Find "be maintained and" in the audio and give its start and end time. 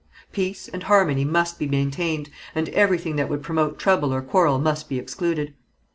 1.59-2.69